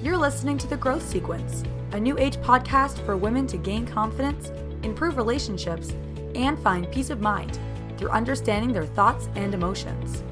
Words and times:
You're 0.00 0.16
listening 0.16 0.58
to 0.58 0.68
The 0.68 0.76
Growth 0.76 1.08
Sequence, 1.08 1.64
a 1.90 1.98
new 1.98 2.16
age 2.20 2.36
podcast 2.36 3.04
for 3.04 3.16
women 3.16 3.48
to 3.48 3.56
gain 3.56 3.84
confidence, 3.84 4.52
improve 4.84 5.16
relationships, 5.16 5.92
and 6.36 6.56
find 6.60 6.88
peace 6.92 7.10
of 7.10 7.20
mind 7.20 7.58
through 7.96 8.10
understanding 8.10 8.72
their 8.72 8.86
thoughts 8.86 9.28
and 9.34 9.52
emotions. 9.52 10.22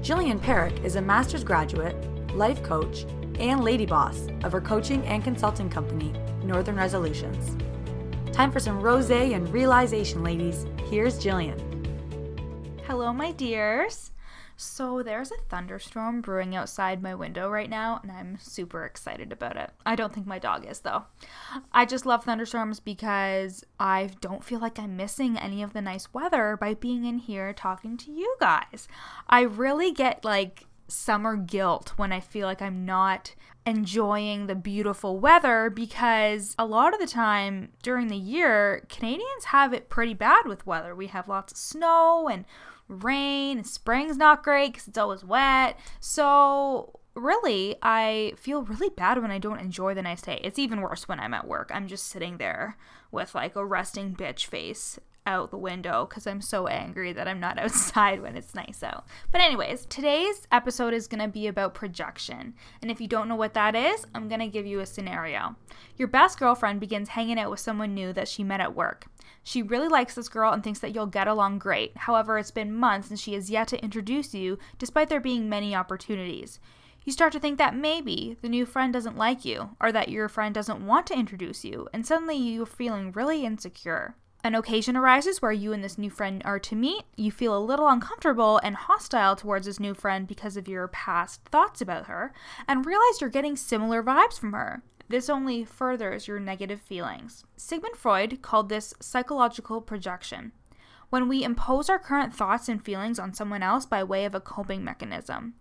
Jillian 0.00 0.38
Parekh 0.38 0.84
is 0.84 0.94
a 0.94 1.02
master's 1.02 1.42
graduate, 1.42 1.96
life 2.36 2.62
coach, 2.62 3.04
and 3.40 3.64
lady 3.64 3.84
boss 3.84 4.28
of 4.44 4.52
her 4.52 4.60
coaching 4.60 5.04
and 5.06 5.24
consulting 5.24 5.68
company, 5.68 6.12
Northern 6.44 6.76
Resolutions. 6.76 7.56
Time 8.32 8.52
for 8.52 8.60
some 8.60 8.80
rose 8.80 9.10
and 9.10 9.52
realization, 9.52 10.22
ladies. 10.22 10.66
Here's 10.88 11.18
Jillian. 11.18 11.58
Hello, 12.86 13.12
my 13.12 13.32
dears. 13.32 14.12
So, 14.56 15.02
there's 15.02 15.30
a 15.30 15.36
thunderstorm 15.48 16.20
brewing 16.20 16.54
outside 16.54 17.02
my 17.02 17.14
window 17.14 17.48
right 17.50 17.68
now, 17.68 18.00
and 18.02 18.12
I'm 18.12 18.38
super 18.40 18.84
excited 18.84 19.32
about 19.32 19.56
it. 19.56 19.70
I 19.84 19.96
don't 19.96 20.12
think 20.12 20.26
my 20.26 20.38
dog 20.38 20.64
is, 20.64 20.80
though. 20.80 21.04
I 21.72 21.84
just 21.84 22.06
love 22.06 22.24
thunderstorms 22.24 22.80
because 22.80 23.64
I 23.80 24.10
don't 24.20 24.44
feel 24.44 24.60
like 24.60 24.78
I'm 24.78 24.96
missing 24.96 25.36
any 25.36 25.62
of 25.62 25.72
the 25.72 25.82
nice 25.82 26.12
weather 26.14 26.56
by 26.60 26.74
being 26.74 27.04
in 27.04 27.18
here 27.18 27.52
talking 27.52 27.96
to 27.98 28.12
you 28.12 28.36
guys. 28.40 28.86
I 29.28 29.42
really 29.42 29.92
get 29.92 30.24
like 30.24 30.66
summer 30.88 31.36
guilt 31.36 31.94
when 31.96 32.12
I 32.12 32.20
feel 32.20 32.46
like 32.46 32.62
I'm 32.62 32.84
not 32.84 33.34
enjoying 33.66 34.46
the 34.46 34.54
beautiful 34.54 35.18
weather 35.18 35.70
because 35.70 36.54
a 36.58 36.66
lot 36.66 36.92
of 36.92 37.00
the 37.00 37.06
time 37.06 37.70
during 37.82 38.08
the 38.08 38.16
year, 38.16 38.84
Canadians 38.88 39.46
have 39.46 39.72
it 39.72 39.88
pretty 39.88 40.14
bad 40.14 40.46
with 40.46 40.66
weather. 40.66 40.94
We 40.94 41.06
have 41.08 41.28
lots 41.28 41.52
of 41.52 41.58
snow 41.58 42.28
and 42.28 42.44
rain. 42.88 43.64
Spring's 43.64 44.16
not 44.16 44.42
great 44.42 44.72
because 44.72 44.88
it's 44.88 44.98
always 44.98 45.24
wet. 45.24 45.78
So, 46.00 47.00
really, 47.14 47.76
I 47.82 48.34
feel 48.36 48.62
really 48.62 48.90
bad 48.90 49.20
when 49.20 49.30
I 49.30 49.38
don't 49.38 49.60
enjoy 49.60 49.94
the 49.94 50.02
nice 50.02 50.22
day. 50.22 50.40
It's 50.42 50.58
even 50.58 50.80
worse 50.80 51.08
when 51.08 51.20
I'm 51.20 51.34
at 51.34 51.46
work. 51.46 51.70
I'm 51.72 51.88
just 51.88 52.06
sitting 52.06 52.38
there 52.38 52.76
with 53.10 53.34
like 53.34 53.56
a 53.56 53.64
resting 53.64 54.14
bitch 54.14 54.46
face 54.46 54.98
out 55.26 55.50
the 55.50 55.58
window 55.58 56.06
because 56.08 56.26
I'm 56.26 56.40
so 56.40 56.66
angry 56.66 57.12
that 57.12 57.28
I'm 57.28 57.40
not 57.40 57.58
outside 57.60 58.20
when 58.20 58.36
it's 58.36 58.54
nice 58.54 58.82
out. 58.82 59.06
But, 59.32 59.40
anyways, 59.40 59.86
today's 59.86 60.46
episode 60.52 60.94
is 60.94 61.06
going 61.06 61.22
to 61.22 61.28
be 61.28 61.46
about 61.46 61.74
projection. 61.74 62.54
And 62.82 62.90
if 62.90 63.00
you 63.00 63.08
don't 63.08 63.28
know 63.28 63.36
what 63.36 63.54
that 63.54 63.74
is, 63.74 64.06
I'm 64.14 64.28
going 64.28 64.40
to 64.40 64.46
give 64.46 64.66
you 64.66 64.80
a 64.80 64.86
scenario. 64.86 65.56
Your 65.96 66.08
best 66.08 66.38
girlfriend 66.38 66.80
begins 66.80 67.10
hanging 67.10 67.38
out 67.38 67.50
with 67.50 67.60
someone 67.60 67.94
new 67.94 68.12
that 68.12 68.28
she 68.28 68.44
met 68.44 68.60
at 68.60 68.74
work. 68.74 69.06
She 69.42 69.62
really 69.62 69.88
likes 69.88 70.14
this 70.14 70.28
girl 70.28 70.52
and 70.52 70.64
thinks 70.64 70.80
that 70.80 70.94
you'll 70.94 71.06
get 71.06 71.28
along 71.28 71.58
great. 71.58 71.96
However, 71.96 72.38
it's 72.38 72.50
been 72.50 72.74
months 72.74 73.10
and 73.10 73.20
she 73.20 73.34
has 73.34 73.50
yet 73.50 73.68
to 73.68 73.82
introduce 73.82 74.34
you, 74.34 74.58
despite 74.78 75.10
there 75.10 75.20
being 75.20 75.48
many 75.48 75.74
opportunities. 75.74 76.60
You 77.04 77.12
start 77.12 77.34
to 77.34 77.40
think 77.40 77.58
that 77.58 77.76
maybe 77.76 78.38
the 78.40 78.48
new 78.48 78.64
friend 78.64 78.90
doesn't 78.90 79.18
like 79.18 79.44
you, 79.44 79.76
or 79.78 79.92
that 79.92 80.08
your 80.08 80.26
friend 80.30 80.54
doesn't 80.54 80.86
want 80.86 81.06
to 81.08 81.18
introduce 81.18 81.62
you, 81.62 81.86
and 81.92 82.06
suddenly 82.06 82.36
you're 82.36 82.64
feeling 82.64 83.12
really 83.12 83.44
insecure. 83.44 84.16
An 84.44 84.54
occasion 84.54 84.94
arises 84.94 85.40
where 85.40 85.52
you 85.52 85.72
and 85.72 85.82
this 85.82 85.96
new 85.96 86.10
friend 86.10 86.42
are 86.44 86.58
to 86.58 86.76
meet. 86.76 87.04
You 87.16 87.32
feel 87.32 87.56
a 87.56 87.64
little 87.64 87.88
uncomfortable 87.88 88.60
and 88.62 88.76
hostile 88.76 89.36
towards 89.36 89.64
this 89.64 89.80
new 89.80 89.94
friend 89.94 90.28
because 90.28 90.58
of 90.58 90.68
your 90.68 90.86
past 90.88 91.40
thoughts 91.46 91.80
about 91.80 92.08
her, 92.08 92.30
and 92.68 92.84
realize 92.84 93.22
you're 93.22 93.30
getting 93.30 93.56
similar 93.56 94.02
vibes 94.02 94.38
from 94.38 94.52
her. 94.52 94.82
This 95.08 95.30
only 95.30 95.64
furthers 95.64 96.28
your 96.28 96.38
negative 96.40 96.82
feelings. 96.82 97.46
Sigmund 97.56 97.96
Freud 97.96 98.42
called 98.42 98.68
this 98.68 98.92
psychological 99.00 99.80
projection. 99.80 100.52
When 101.08 101.26
we 101.26 101.42
impose 101.42 101.88
our 101.88 101.98
current 101.98 102.34
thoughts 102.34 102.68
and 102.68 102.84
feelings 102.84 103.18
on 103.18 103.32
someone 103.32 103.62
else 103.62 103.86
by 103.86 104.04
way 104.04 104.26
of 104.26 104.34
a 104.34 104.40
coping 104.40 104.84
mechanism. 104.84 105.54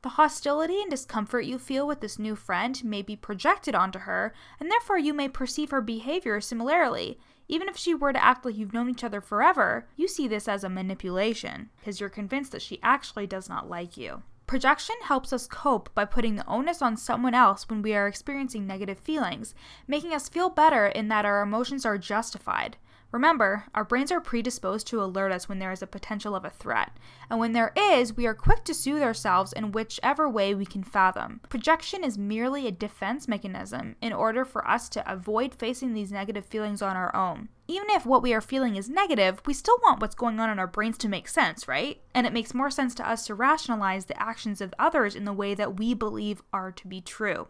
The 0.00 0.10
hostility 0.10 0.80
and 0.80 0.90
discomfort 0.90 1.44
you 1.44 1.58
feel 1.58 1.86
with 1.86 2.00
this 2.00 2.18
new 2.18 2.34
friend 2.34 2.82
may 2.82 3.02
be 3.02 3.16
projected 3.16 3.74
onto 3.74 3.98
her, 3.98 4.32
and 4.58 4.70
therefore 4.70 4.96
you 4.96 5.12
may 5.12 5.28
perceive 5.28 5.72
her 5.72 5.82
behavior 5.82 6.40
similarly, 6.40 7.18
even 7.50 7.68
if 7.68 7.76
she 7.76 7.94
were 7.94 8.12
to 8.12 8.24
act 8.24 8.44
like 8.44 8.56
you've 8.56 8.72
known 8.72 8.88
each 8.88 9.02
other 9.02 9.20
forever, 9.20 9.88
you 9.96 10.06
see 10.06 10.28
this 10.28 10.46
as 10.46 10.62
a 10.62 10.68
manipulation, 10.68 11.68
because 11.80 11.98
you're 11.98 12.08
convinced 12.08 12.52
that 12.52 12.62
she 12.62 12.78
actually 12.82 13.26
does 13.26 13.48
not 13.48 13.68
like 13.68 13.96
you. 13.96 14.22
Projection 14.46 14.94
helps 15.02 15.32
us 15.32 15.46
cope 15.48 15.92
by 15.94 16.04
putting 16.04 16.36
the 16.36 16.46
onus 16.46 16.80
on 16.80 16.96
someone 16.96 17.34
else 17.34 17.68
when 17.68 17.82
we 17.82 17.94
are 17.94 18.06
experiencing 18.06 18.66
negative 18.66 18.98
feelings, 18.98 19.54
making 19.88 20.14
us 20.14 20.28
feel 20.28 20.48
better 20.48 20.86
in 20.86 21.08
that 21.08 21.24
our 21.24 21.42
emotions 21.42 21.84
are 21.84 21.98
justified. 21.98 22.76
Remember, 23.12 23.64
our 23.74 23.84
brains 23.84 24.12
are 24.12 24.20
predisposed 24.20 24.86
to 24.86 25.02
alert 25.02 25.32
us 25.32 25.48
when 25.48 25.58
there 25.58 25.72
is 25.72 25.82
a 25.82 25.86
potential 25.86 26.36
of 26.36 26.44
a 26.44 26.50
threat, 26.50 26.92
and 27.28 27.40
when 27.40 27.52
there 27.52 27.72
is, 27.76 28.16
we 28.16 28.26
are 28.26 28.34
quick 28.34 28.64
to 28.64 28.74
soothe 28.74 29.02
ourselves 29.02 29.52
in 29.52 29.72
whichever 29.72 30.28
way 30.28 30.54
we 30.54 30.64
can 30.64 30.84
fathom. 30.84 31.40
Projection 31.48 32.04
is 32.04 32.16
merely 32.16 32.68
a 32.68 32.72
defense 32.72 33.26
mechanism 33.26 33.96
in 34.00 34.12
order 34.12 34.44
for 34.44 34.66
us 34.68 34.88
to 34.90 35.12
avoid 35.12 35.54
facing 35.54 35.92
these 35.92 36.12
negative 36.12 36.46
feelings 36.46 36.82
on 36.82 36.96
our 36.96 37.14
own. 37.14 37.48
Even 37.66 37.90
if 37.90 38.06
what 38.06 38.22
we 38.22 38.32
are 38.32 38.40
feeling 38.40 38.76
is 38.76 38.88
negative, 38.88 39.40
we 39.44 39.54
still 39.54 39.78
want 39.82 40.00
what's 40.00 40.14
going 40.14 40.38
on 40.38 40.50
in 40.50 40.58
our 40.60 40.66
brains 40.66 40.98
to 40.98 41.08
make 41.08 41.28
sense, 41.28 41.66
right? 41.66 42.00
And 42.14 42.26
it 42.26 42.32
makes 42.32 42.54
more 42.54 42.70
sense 42.70 42.94
to 42.96 43.08
us 43.08 43.26
to 43.26 43.34
rationalize 43.34 44.06
the 44.06 44.20
actions 44.20 44.60
of 44.60 44.74
others 44.78 45.16
in 45.16 45.24
the 45.24 45.32
way 45.32 45.54
that 45.54 45.78
we 45.78 45.94
believe 45.94 46.42
are 46.52 46.70
to 46.72 46.86
be 46.86 47.00
true. 47.00 47.48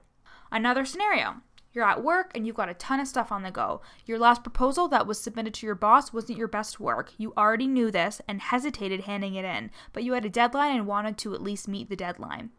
Another 0.53 0.84
scenario 0.84 1.37
you're 1.72 1.84
at 1.84 2.03
work 2.03 2.32
and 2.34 2.47
you've 2.47 2.56
got 2.56 2.69
a 2.69 2.75
ton 2.75 3.00
of 3.00 3.08
stuff 3.08 3.31
on 3.31 3.42
the 3.42 3.50
go. 3.50 3.81
Your 4.04 4.19
last 4.19 4.42
proposal 4.42 4.88
that 4.88 5.06
was 5.06 5.20
submitted 5.20 5.54
to 5.54 5.66
your 5.66 5.75
boss 5.75 6.12
wasn't 6.12 6.38
your 6.38 6.48
best 6.48 6.81
work. 6.81 7.12
You 7.16 7.32
already 7.36 7.69
knew 7.69 7.91
this 7.91 8.20
and 8.26 8.41
hesitated 8.41 9.03
handing 9.03 9.34
it 9.34 9.44
in, 9.44 9.70
but 9.92 10.03
you 10.03 10.14
had 10.14 10.25
a 10.25 10.30
deadline 10.30 10.76
and 10.76 10.86
wanted 10.86 11.16
to 11.19 11.34
at 11.34 11.42
least 11.42 11.69
meet 11.69 11.88
the 11.88 11.97
deadline. 11.97 12.50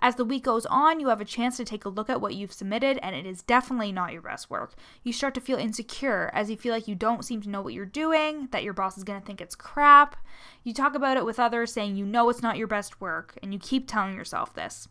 As 0.00 0.16
the 0.16 0.24
week 0.24 0.44
goes 0.44 0.66
on, 0.66 1.00
you 1.00 1.08
have 1.08 1.20
a 1.20 1.24
chance 1.24 1.56
to 1.56 1.64
take 1.64 1.84
a 1.84 1.88
look 1.88 2.10
at 2.10 2.20
what 2.20 2.34
you've 2.34 2.52
submitted, 2.52 2.98
and 3.02 3.16
it 3.16 3.24
is 3.24 3.42
definitely 3.42 3.92
not 3.92 4.12
your 4.12 4.22
best 4.22 4.50
work. 4.50 4.74
You 5.02 5.12
start 5.12 5.34
to 5.34 5.40
feel 5.40 5.58
insecure 5.58 6.30
as 6.34 6.50
you 6.50 6.56
feel 6.56 6.74
like 6.74 6.88
you 6.88 6.94
don't 6.94 7.24
seem 7.24 7.40
to 7.42 7.48
know 7.48 7.62
what 7.62 7.72
you're 7.72 7.86
doing, 7.86 8.48
that 8.50 8.62
your 8.62 8.74
boss 8.74 8.98
is 8.98 9.04
going 9.04 9.20
to 9.20 9.26
think 9.26 9.40
it's 9.40 9.54
crap. 9.54 10.16
You 10.62 10.74
talk 10.74 10.94
about 10.94 11.16
it 11.16 11.24
with 11.24 11.40
others, 11.40 11.72
saying 11.72 11.96
you 11.96 12.04
know 12.04 12.28
it's 12.28 12.42
not 12.42 12.58
your 12.58 12.66
best 12.66 13.00
work, 13.00 13.38
and 13.42 13.52
you 13.52 13.58
keep 13.58 13.88
telling 13.88 14.14
yourself 14.14 14.54
this. 14.54 14.88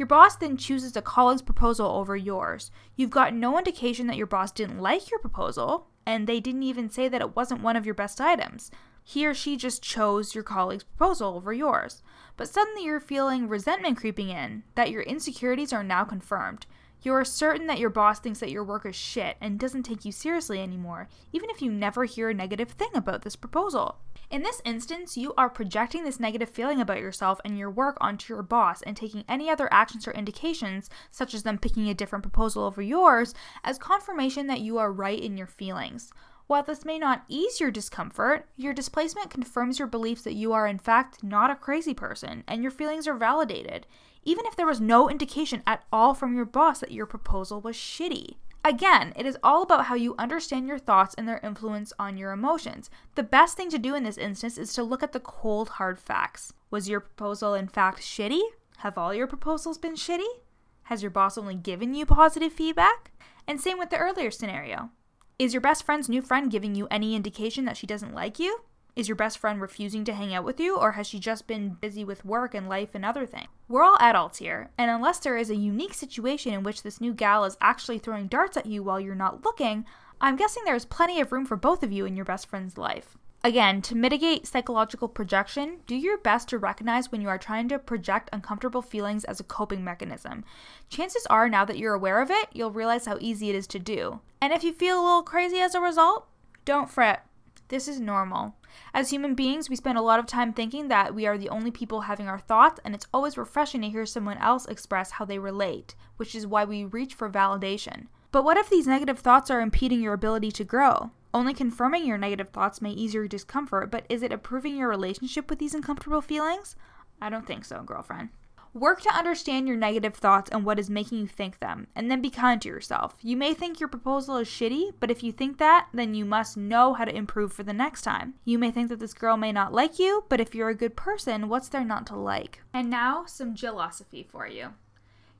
Your 0.00 0.06
boss 0.06 0.34
then 0.34 0.56
chooses 0.56 0.96
a 0.96 1.02
colleague's 1.02 1.42
proposal 1.42 1.86
over 1.86 2.16
yours. 2.16 2.70
You've 2.96 3.10
got 3.10 3.34
no 3.34 3.58
indication 3.58 4.06
that 4.06 4.16
your 4.16 4.26
boss 4.26 4.50
didn't 4.50 4.80
like 4.80 5.10
your 5.10 5.20
proposal, 5.20 5.88
and 6.06 6.26
they 6.26 6.40
didn't 6.40 6.62
even 6.62 6.88
say 6.88 7.06
that 7.06 7.20
it 7.20 7.36
wasn't 7.36 7.60
one 7.60 7.76
of 7.76 7.84
your 7.84 7.94
best 7.94 8.18
items. 8.18 8.70
He 9.04 9.26
or 9.26 9.34
she 9.34 9.58
just 9.58 9.82
chose 9.82 10.34
your 10.34 10.42
colleague's 10.42 10.84
proposal 10.84 11.34
over 11.34 11.52
yours. 11.52 12.02
But 12.38 12.48
suddenly 12.48 12.84
you're 12.84 12.98
feeling 12.98 13.46
resentment 13.46 13.98
creeping 13.98 14.30
in, 14.30 14.62
that 14.74 14.90
your 14.90 15.02
insecurities 15.02 15.70
are 15.70 15.84
now 15.84 16.04
confirmed. 16.04 16.64
You 17.02 17.14
are 17.14 17.24
certain 17.24 17.66
that 17.66 17.78
your 17.78 17.88
boss 17.88 18.20
thinks 18.20 18.40
that 18.40 18.50
your 18.50 18.62
work 18.62 18.84
is 18.84 18.94
shit 18.94 19.36
and 19.40 19.58
doesn't 19.58 19.84
take 19.84 20.04
you 20.04 20.12
seriously 20.12 20.60
anymore, 20.60 21.08
even 21.32 21.48
if 21.48 21.62
you 21.62 21.72
never 21.72 22.04
hear 22.04 22.28
a 22.28 22.34
negative 22.34 22.70
thing 22.70 22.90
about 22.94 23.22
this 23.22 23.36
proposal. 23.36 23.96
In 24.30 24.42
this 24.42 24.60
instance, 24.64 25.16
you 25.16 25.34
are 25.36 25.48
projecting 25.48 26.04
this 26.04 26.20
negative 26.20 26.50
feeling 26.50 26.80
about 26.80 27.00
yourself 27.00 27.40
and 27.44 27.58
your 27.58 27.70
work 27.70 27.96
onto 28.00 28.32
your 28.34 28.42
boss 28.42 28.82
and 28.82 28.96
taking 28.96 29.24
any 29.28 29.48
other 29.48 29.72
actions 29.72 30.06
or 30.06 30.12
indications, 30.12 30.90
such 31.10 31.34
as 31.34 31.42
them 31.42 31.58
picking 31.58 31.88
a 31.88 31.94
different 31.94 32.22
proposal 32.22 32.64
over 32.64 32.82
yours, 32.82 33.34
as 33.64 33.78
confirmation 33.78 34.46
that 34.46 34.60
you 34.60 34.78
are 34.78 34.92
right 34.92 35.18
in 35.18 35.36
your 35.36 35.46
feelings. 35.46 36.12
While 36.50 36.64
this 36.64 36.84
may 36.84 36.98
not 36.98 37.22
ease 37.28 37.60
your 37.60 37.70
discomfort, 37.70 38.48
your 38.56 38.74
displacement 38.74 39.30
confirms 39.30 39.78
your 39.78 39.86
beliefs 39.86 40.22
that 40.22 40.34
you 40.34 40.52
are 40.52 40.66
in 40.66 40.78
fact 40.78 41.22
not 41.22 41.48
a 41.48 41.54
crazy 41.54 41.94
person 41.94 42.42
and 42.48 42.60
your 42.60 42.72
feelings 42.72 43.06
are 43.06 43.14
validated, 43.14 43.86
even 44.24 44.44
if 44.46 44.56
there 44.56 44.66
was 44.66 44.80
no 44.80 45.08
indication 45.08 45.62
at 45.64 45.84
all 45.92 46.12
from 46.12 46.34
your 46.34 46.44
boss 46.44 46.80
that 46.80 46.90
your 46.90 47.06
proposal 47.06 47.60
was 47.60 47.76
shitty. 47.76 48.38
Again, 48.64 49.12
it 49.14 49.26
is 49.26 49.38
all 49.44 49.62
about 49.62 49.84
how 49.84 49.94
you 49.94 50.16
understand 50.18 50.66
your 50.66 50.80
thoughts 50.80 51.14
and 51.16 51.28
their 51.28 51.38
influence 51.44 51.92
on 52.00 52.16
your 52.16 52.32
emotions. 52.32 52.90
The 53.14 53.22
best 53.22 53.56
thing 53.56 53.70
to 53.70 53.78
do 53.78 53.94
in 53.94 54.02
this 54.02 54.18
instance 54.18 54.58
is 54.58 54.72
to 54.72 54.82
look 54.82 55.04
at 55.04 55.12
the 55.12 55.20
cold, 55.20 55.68
hard 55.68 56.00
facts. 56.00 56.52
Was 56.68 56.88
your 56.88 56.98
proposal 56.98 57.54
in 57.54 57.68
fact 57.68 58.00
shitty? 58.00 58.42
Have 58.78 58.98
all 58.98 59.14
your 59.14 59.28
proposals 59.28 59.78
been 59.78 59.94
shitty? 59.94 60.40
Has 60.82 61.00
your 61.00 61.12
boss 61.12 61.38
only 61.38 61.54
given 61.54 61.94
you 61.94 62.06
positive 62.06 62.52
feedback? 62.52 63.12
And 63.46 63.60
same 63.60 63.78
with 63.78 63.90
the 63.90 63.98
earlier 63.98 64.32
scenario. 64.32 64.90
Is 65.40 65.54
your 65.54 65.62
best 65.62 65.84
friend's 65.84 66.10
new 66.10 66.20
friend 66.20 66.50
giving 66.50 66.74
you 66.74 66.86
any 66.90 67.14
indication 67.14 67.64
that 67.64 67.78
she 67.78 67.86
doesn't 67.86 68.12
like 68.12 68.38
you? 68.38 68.60
Is 68.94 69.08
your 69.08 69.16
best 69.16 69.38
friend 69.38 69.58
refusing 69.58 70.04
to 70.04 70.12
hang 70.12 70.34
out 70.34 70.44
with 70.44 70.60
you, 70.60 70.76
or 70.76 70.92
has 70.92 71.06
she 71.06 71.18
just 71.18 71.46
been 71.46 71.78
busy 71.80 72.04
with 72.04 72.26
work 72.26 72.54
and 72.54 72.68
life 72.68 72.90
and 72.94 73.06
other 73.06 73.24
things? 73.24 73.48
We're 73.66 73.82
all 73.82 73.96
adults 74.00 74.36
here, 74.36 74.68
and 74.76 74.90
unless 74.90 75.18
there 75.18 75.38
is 75.38 75.48
a 75.48 75.56
unique 75.56 75.94
situation 75.94 76.52
in 76.52 76.62
which 76.62 76.82
this 76.82 77.00
new 77.00 77.14
gal 77.14 77.46
is 77.46 77.56
actually 77.62 77.98
throwing 77.98 78.26
darts 78.26 78.58
at 78.58 78.66
you 78.66 78.82
while 78.82 79.00
you're 79.00 79.14
not 79.14 79.42
looking, 79.42 79.86
I'm 80.20 80.36
guessing 80.36 80.64
there 80.66 80.76
is 80.76 80.84
plenty 80.84 81.22
of 81.22 81.32
room 81.32 81.46
for 81.46 81.56
both 81.56 81.82
of 81.82 81.90
you 81.90 82.04
in 82.04 82.16
your 82.16 82.26
best 82.26 82.46
friend's 82.46 82.76
life. 82.76 83.16
Again, 83.42 83.80
to 83.82 83.94
mitigate 83.94 84.46
psychological 84.46 85.08
projection, 85.08 85.78
do 85.86 85.94
your 85.94 86.18
best 86.18 86.48
to 86.50 86.58
recognize 86.58 87.10
when 87.10 87.22
you 87.22 87.28
are 87.28 87.38
trying 87.38 87.68
to 87.68 87.78
project 87.78 88.28
uncomfortable 88.34 88.82
feelings 88.82 89.24
as 89.24 89.40
a 89.40 89.44
coping 89.44 89.82
mechanism. 89.82 90.44
Chances 90.90 91.26
are, 91.30 91.48
now 91.48 91.64
that 91.64 91.78
you're 91.78 91.94
aware 91.94 92.20
of 92.20 92.30
it, 92.30 92.50
you'll 92.52 92.70
realize 92.70 93.06
how 93.06 93.16
easy 93.18 93.48
it 93.48 93.56
is 93.56 93.66
to 93.68 93.78
do. 93.78 94.20
And 94.42 94.52
if 94.52 94.62
you 94.62 94.74
feel 94.74 95.00
a 95.00 95.02
little 95.02 95.22
crazy 95.22 95.58
as 95.58 95.74
a 95.74 95.80
result, 95.80 96.26
don't 96.66 96.90
fret. 96.90 97.26
This 97.68 97.88
is 97.88 97.98
normal. 97.98 98.56
As 98.92 99.08
human 99.08 99.34
beings, 99.34 99.70
we 99.70 99.76
spend 99.76 99.96
a 99.96 100.02
lot 100.02 100.18
of 100.18 100.26
time 100.26 100.52
thinking 100.52 100.88
that 100.88 101.14
we 101.14 101.26
are 101.26 101.38
the 101.38 101.48
only 101.48 101.70
people 101.70 102.02
having 102.02 102.28
our 102.28 102.38
thoughts, 102.38 102.78
and 102.84 102.94
it's 102.94 103.06
always 103.14 103.38
refreshing 103.38 103.80
to 103.80 103.88
hear 103.88 104.04
someone 104.04 104.38
else 104.38 104.66
express 104.66 105.12
how 105.12 105.24
they 105.24 105.38
relate, 105.38 105.94
which 106.18 106.34
is 106.34 106.46
why 106.46 106.64
we 106.64 106.84
reach 106.84 107.14
for 107.14 107.30
validation. 107.30 108.08
But 108.32 108.44
what 108.44 108.56
if 108.56 108.70
these 108.70 108.86
negative 108.86 109.18
thoughts 109.18 109.50
are 109.50 109.60
impeding 109.60 110.00
your 110.00 110.12
ability 110.12 110.52
to 110.52 110.64
grow? 110.64 111.10
Only 111.34 111.54
confirming 111.54 112.06
your 112.06 112.18
negative 112.18 112.50
thoughts 112.50 112.80
may 112.80 112.90
ease 112.90 113.14
your 113.14 113.26
discomfort, 113.26 113.90
but 113.90 114.04
is 114.08 114.22
it 114.22 114.32
improving 114.32 114.76
your 114.76 114.88
relationship 114.88 115.50
with 115.50 115.58
these 115.58 115.74
uncomfortable 115.74 116.20
feelings? 116.20 116.76
I 117.20 117.28
don't 117.28 117.46
think 117.46 117.64
so, 117.64 117.82
girlfriend. 117.82 118.30
Work 118.72 119.00
to 119.02 119.12
understand 119.12 119.66
your 119.66 119.76
negative 119.76 120.14
thoughts 120.14 120.48
and 120.52 120.64
what 120.64 120.78
is 120.78 120.88
making 120.88 121.18
you 121.18 121.26
think 121.26 121.58
them, 121.58 121.88
and 121.96 122.08
then 122.08 122.22
be 122.22 122.30
kind 122.30 122.62
to 122.62 122.68
yourself. 122.68 123.16
You 123.20 123.36
may 123.36 123.52
think 123.52 123.80
your 123.80 123.88
proposal 123.88 124.36
is 124.36 124.46
shitty, 124.46 124.92
but 125.00 125.10
if 125.10 125.24
you 125.24 125.32
think 125.32 125.58
that, 125.58 125.88
then 125.92 126.14
you 126.14 126.24
must 126.24 126.56
know 126.56 126.94
how 126.94 127.04
to 127.04 127.14
improve 127.14 127.52
for 127.52 127.64
the 127.64 127.72
next 127.72 128.02
time. 128.02 128.34
You 128.44 128.60
may 128.60 128.70
think 128.70 128.88
that 128.90 129.00
this 129.00 129.12
girl 129.12 129.36
may 129.36 129.50
not 129.50 129.72
like 129.72 129.98
you, 129.98 130.24
but 130.28 130.40
if 130.40 130.54
you're 130.54 130.68
a 130.68 130.74
good 130.76 130.94
person, 130.94 131.48
what's 131.48 131.68
there 131.68 131.84
not 131.84 132.06
to 132.06 132.16
like? 132.16 132.60
And 132.72 132.88
now, 132.88 133.24
some 133.26 133.56
philosophy 133.56 134.22
for 134.22 134.46
you. 134.46 134.74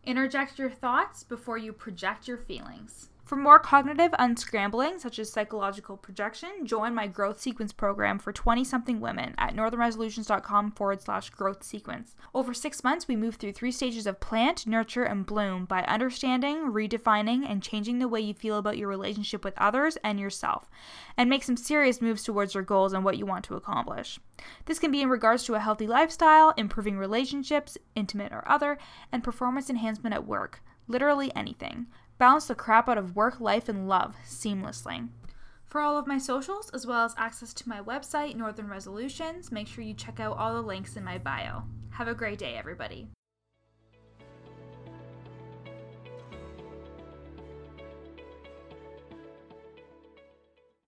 Interject 0.04 0.58
your 0.58 0.70
thoughts 0.70 1.24
before 1.24 1.58
you 1.58 1.74
project 1.74 2.26
your 2.26 2.38
feelings. 2.38 3.10
For 3.30 3.36
more 3.36 3.60
cognitive 3.60 4.10
unscrambling, 4.18 4.98
such 4.98 5.20
as 5.20 5.30
psychological 5.30 5.96
projection, 5.96 6.66
join 6.66 6.96
my 6.96 7.06
growth 7.06 7.38
sequence 7.38 7.72
program 7.72 8.18
for 8.18 8.32
20 8.32 8.64
something 8.64 8.98
women 8.98 9.36
at 9.38 9.54
northernresolutions.com 9.54 10.72
forward 10.72 11.00
slash 11.00 11.30
growth 11.30 11.62
sequence. 11.62 12.16
Over 12.34 12.52
six 12.52 12.82
months, 12.82 13.06
we 13.06 13.14
move 13.14 13.36
through 13.36 13.52
three 13.52 13.70
stages 13.70 14.08
of 14.08 14.18
plant, 14.18 14.66
nurture, 14.66 15.04
and 15.04 15.24
bloom 15.24 15.64
by 15.64 15.82
understanding, 15.82 16.72
redefining, 16.72 17.48
and 17.48 17.62
changing 17.62 18.00
the 18.00 18.08
way 18.08 18.20
you 18.20 18.34
feel 18.34 18.58
about 18.58 18.78
your 18.78 18.88
relationship 18.88 19.44
with 19.44 19.54
others 19.56 19.96
and 20.02 20.18
yourself, 20.18 20.68
and 21.16 21.30
make 21.30 21.44
some 21.44 21.56
serious 21.56 22.02
moves 22.02 22.24
towards 22.24 22.54
your 22.54 22.64
goals 22.64 22.92
and 22.92 23.04
what 23.04 23.16
you 23.16 23.26
want 23.26 23.44
to 23.44 23.54
accomplish. 23.54 24.18
This 24.64 24.80
can 24.80 24.90
be 24.90 25.02
in 25.02 25.08
regards 25.08 25.44
to 25.44 25.54
a 25.54 25.60
healthy 25.60 25.86
lifestyle, 25.86 26.52
improving 26.56 26.98
relationships, 26.98 27.78
intimate 27.94 28.32
or 28.32 28.42
other, 28.50 28.76
and 29.12 29.22
performance 29.22 29.70
enhancement 29.70 30.16
at 30.16 30.26
work. 30.26 30.64
Literally 30.88 31.32
anything. 31.36 31.86
Balance 32.20 32.48
the 32.48 32.54
crap 32.54 32.86
out 32.86 32.98
of 32.98 33.16
work, 33.16 33.40
life, 33.40 33.66
and 33.66 33.88
love 33.88 34.14
seamlessly. 34.28 35.08
For 35.64 35.80
all 35.80 35.96
of 35.96 36.06
my 36.06 36.18
socials, 36.18 36.68
as 36.74 36.86
well 36.86 37.06
as 37.06 37.14
access 37.16 37.54
to 37.54 37.66
my 37.66 37.80
website, 37.80 38.36
Northern 38.36 38.68
Resolutions, 38.68 39.50
make 39.50 39.66
sure 39.66 39.82
you 39.82 39.94
check 39.94 40.20
out 40.20 40.36
all 40.36 40.52
the 40.52 40.60
links 40.60 40.96
in 40.96 41.02
my 41.02 41.16
bio. 41.16 41.62
Have 41.92 42.08
a 42.08 42.14
great 42.14 42.38
day, 42.38 42.56
everybody. 42.58 43.08